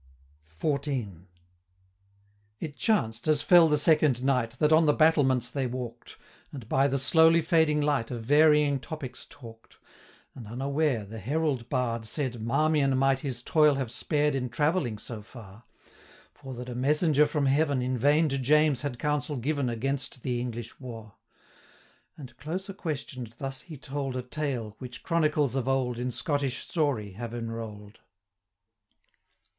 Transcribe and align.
270 0.59 1.15
XIV. 1.27 1.27
It 2.59 2.75
chanced, 2.75 3.27
as 3.27 3.43
fell 3.43 3.67
the 3.67 3.77
second 3.77 4.23
night, 4.23 4.55
That 4.57 4.73
on 4.73 4.87
the 4.87 4.95
battlements 4.95 5.51
they 5.51 5.67
walk'd, 5.67 6.15
And, 6.51 6.67
by 6.67 6.87
the 6.87 6.97
slowly 6.97 7.43
fading 7.43 7.81
light, 7.81 8.09
Of 8.09 8.23
varying 8.23 8.79
topics 8.79 9.27
talk'd; 9.29 9.75
And, 10.33 10.47
unaware, 10.47 11.05
the 11.05 11.19
Herald 11.19 11.69
bard 11.69 12.01
275 12.01 12.33
Said, 12.33 12.41
Marmion 12.41 12.97
might 12.97 13.19
his 13.19 13.43
toil 13.43 13.75
have 13.75 13.91
spared, 13.91 14.33
In 14.33 14.49
travelling 14.49 14.97
so 14.97 15.21
far; 15.21 15.65
For 16.33 16.55
that 16.55 16.67
a 16.67 16.73
messenger 16.73 17.27
from 17.27 17.45
heaven 17.45 17.83
In 17.83 17.95
vain 17.95 18.27
to 18.29 18.39
James 18.39 18.81
had 18.81 18.97
counsel 18.97 19.35
given 19.35 19.69
Against 19.69 20.23
the 20.23 20.39
English 20.39 20.79
war: 20.79 21.13
280 22.15 22.15
And, 22.21 22.37
closer 22.37 22.73
question'd, 22.73 23.35
thus 23.37 23.61
he 23.61 23.77
told 23.77 24.15
A 24.15 24.23
tale, 24.23 24.75
which 24.79 25.03
chronicles 25.03 25.53
of 25.53 25.67
old 25.67 25.99
In 25.99 26.09
Scottish 26.09 26.65
story 26.67 27.11
have 27.11 27.35
enroll'd: 27.35 27.99
XV. 27.99 28.03